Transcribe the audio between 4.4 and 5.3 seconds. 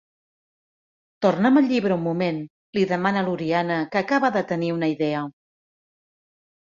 tenir una idea—.